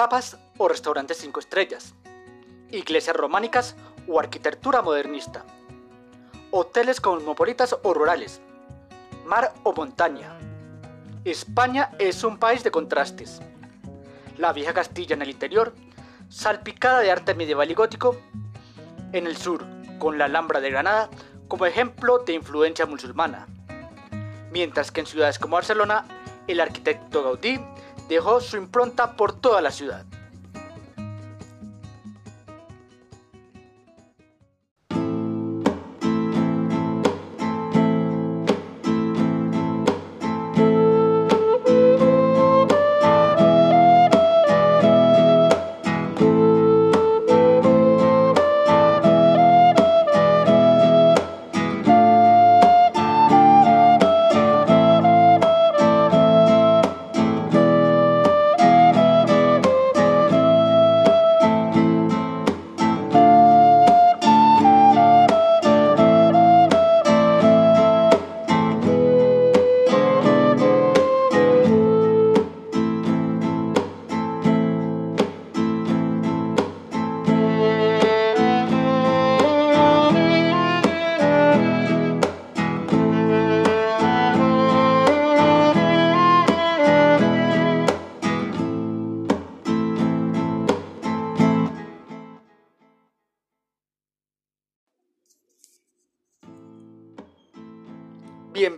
[0.00, 1.92] tapas o restaurantes cinco estrellas,
[2.70, 3.76] iglesias románicas
[4.08, 5.44] o arquitectura modernista,
[6.50, 8.40] hoteles cosmopolitas o rurales,
[9.26, 10.38] mar o montaña.
[11.26, 13.42] España es un país de contrastes.
[14.38, 15.74] La vieja Castilla en el interior,
[16.30, 18.16] salpicada de arte medieval y gótico,
[19.12, 19.66] en el sur,
[19.98, 21.10] con la Alhambra de Granada
[21.46, 23.48] como ejemplo de influencia musulmana,
[24.50, 26.06] mientras que en ciudades como Barcelona,
[26.46, 27.60] el arquitecto Gaudí
[28.10, 30.04] dejó su impronta por toda la ciudad.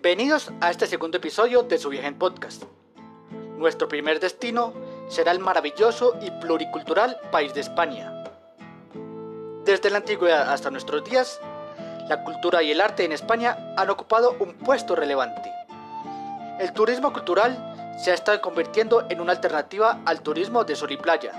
[0.03, 2.65] Bienvenidos a este segundo episodio de su viaje en podcast.
[3.57, 4.75] Nuestro primer destino
[5.09, 8.13] será el maravilloso y pluricultural país de España.
[9.65, 11.41] Desde la antigüedad hasta nuestros días,
[12.09, 15.53] la cultura y el arte en España han ocupado un puesto relevante.
[16.59, 20.97] El turismo cultural se ha estado convirtiendo en una alternativa al turismo de sol y
[20.97, 21.31] playa,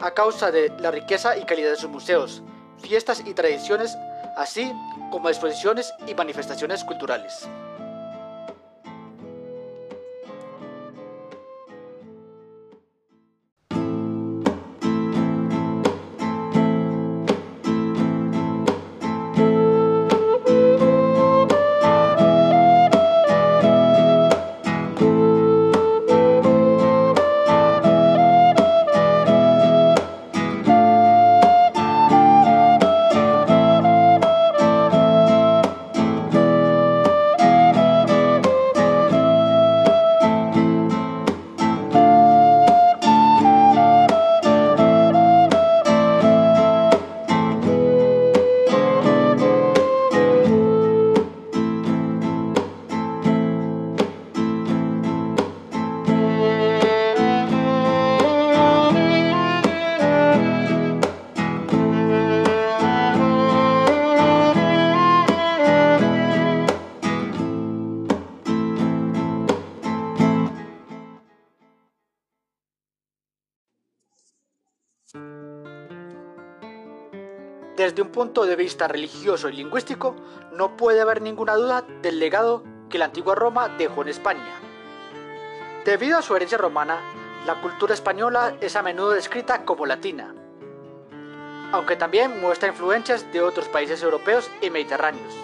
[0.00, 2.42] a causa de la riqueza y calidad de sus museos,
[2.76, 3.96] fiestas y tradiciones,
[4.36, 4.70] así
[5.10, 7.48] como exposiciones y manifestaciones culturales.
[77.84, 80.16] Desde un punto de vista religioso y lingüístico,
[80.54, 84.54] no puede haber ninguna duda del legado que la antigua Roma dejó en España.
[85.84, 86.98] Debido a su herencia romana,
[87.44, 90.34] la cultura española es a menudo descrita como latina,
[91.72, 95.34] aunque también muestra influencias de otros países europeos y mediterráneos.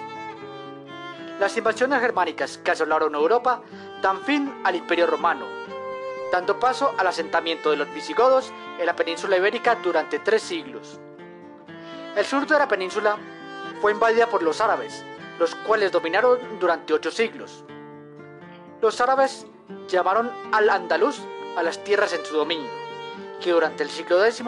[1.38, 3.60] Las invasiones germánicas que asolaron Europa
[4.00, 5.44] dan fin al Imperio Romano,
[6.32, 10.98] dando paso al asentamiento de los visigodos en la península ibérica durante tres siglos.
[12.16, 13.16] El sur de la península
[13.80, 15.04] fue invadida por los árabes,
[15.38, 17.64] los cuales dominaron durante ocho siglos.
[18.82, 19.46] Los árabes
[19.88, 21.20] llamaron al andaluz
[21.56, 22.68] a las tierras en su dominio,
[23.40, 24.42] que durante el siglo X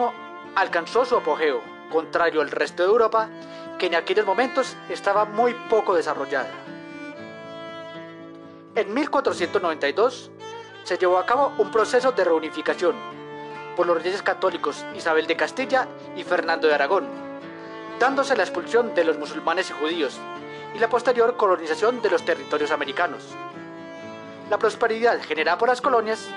[0.55, 3.29] alcanzó su apogeo, contrario al resto de Europa,
[3.79, 6.51] que en aquellos momentos estaba muy poco desarrollada.
[8.75, 10.31] En 1492
[10.83, 12.95] se llevó a cabo un proceso de reunificación
[13.77, 17.22] por los reyes católicos Isabel de Castilla y Fernando de Aragón,
[17.99, 20.19] dándose la expulsión de los musulmanes y judíos
[20.75, 23.23] y la posterior colonización de los territorios americanos.
[24.49, 26.27] La prosperidad generada por las colonias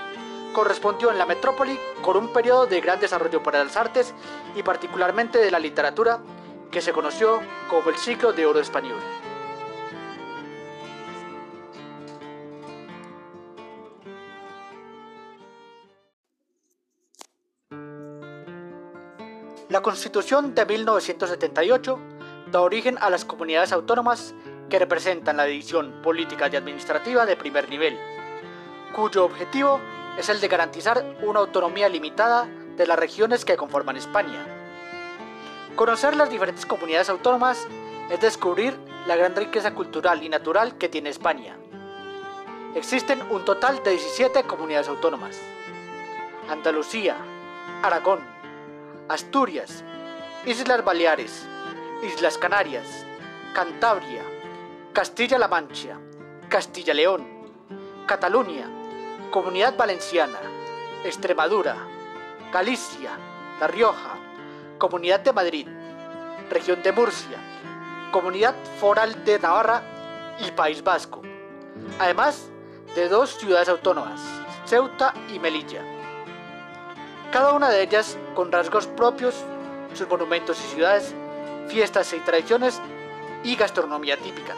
[0.53, 4.13] correspondió en la metrópoli con un periodo de gran desarrollo para las artes
[4.55, 6.19] y particularmente de la literatura
[6.71, 8.97] que se conoció como el siglo de oro español.
[19.77, 21.99] La Constitución de 1978
[22.51, 24.33] da origen a las comunidades autónomas
[24.71, 27.95] que representan la división política y administrativa de primer nivel,
[28.95, 29.79] cuyo objetivo
[30.17, 34.47] es el de garantizar una autonomía limitada de las regiones que conforman España.
[35.75, 37.67] Conocer las diferentes comunidades autónomas
[38.09, 38.75] es descubrir
[39.05, 41.55] la gran riqueza cultural y natural que tiene España.
[42.73, 45.39] Existen un total de 17 comunidades autónomas.
[46.49, 47.15] Andalucía,
[47.83, 48.36] Aragón,
[49.09, 49.85] Asturias,
[50.45, 51.47] Islas Baleares,
[52.03, 53.05] Islas Canarias,
[53.53, 54.21] Cantabria,
[54.91, 55.97] Castilla-La Mancha,
[56.49, 57.25] Castilla-León,
[58.05, 58.69] Cataluña,
[59.31, 60.39] Comunidad Valenciana,
[61.05, 61.77] Extremadura,
[62.51, 63.11] Galicia,
[63.61, 64.15] La Rioja,
[64.77, 65.67] Comunidad de Madrid,
[66.49, 67.37] Región de Murcia,
[68.11, 69.83] Comunidad Foral de Navarra
[70.39, 71.21] y País Vasco,
[71.97, 72.49] además
[72.93, 74.21] de dos ciudades autónomas,
[74.65, 75.96] Ceuta y Melilla.
[77.31, 79.35] Cada una de ellas con rasgos propios,
[79.93, 81.13] sus monumentos y ciudades,
[81.67, 82.79] fiestas y tradiciones
[83.43, 84.53] y gastronomía típica.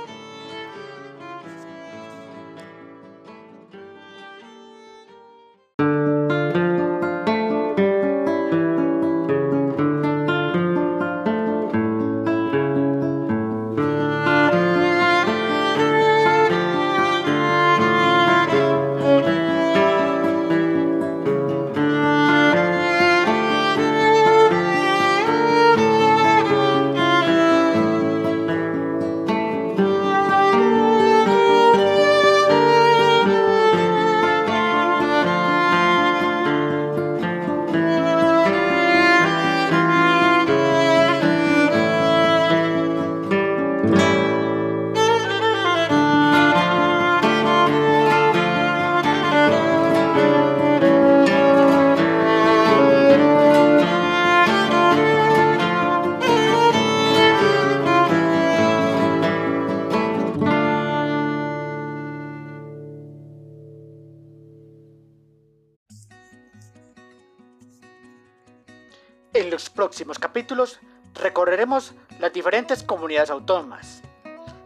[69.59, 70.79] Los próximos capítulos
[71.15, 74.01] recorreremos las diferentes comunidades autónomas.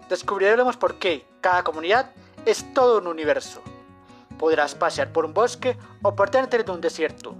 [0.07, 2.11] Descubriremos por qué cada comunidad
[2.45, 3.63] es todo un universo.
[4.37, 7.33] Podrás pasear por un bosque o pertenerte en un desierto.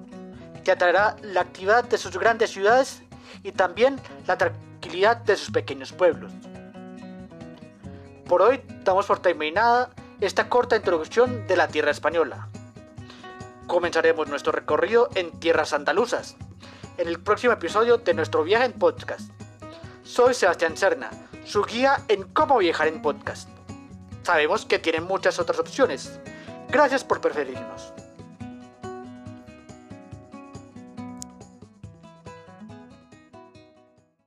[0.64, 3.04] Te atraerá la actividad de sus grandes ciudades
[3.44, 6.32] y también la tranquilidad de sus pequeños pueblos.
[8.28, 9.92] Por hoy damos por terminada
[10.22, 12.48] esta corta introducción de la tierra española.
[13.68, 16.36] Comenzaremos nuestro recorrido en tierras andaluzas
[16.98, 19.32] en el próximo episodio de nuestro viaje en podcast.
[20.04, 21.10] Soy Sebastián Serna,
[21.46, 23.50] su guía en cómo viajar en podcast.
[24.24, 26.20] Sabemos que tienen muchas otras opciones.
[26.70, 27.94] Gracias por preferirnos.